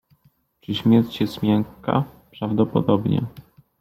[0.61, 2.03] Czy śmierć jest miękka?
[2.39, 3.25] Prawdopodobnie.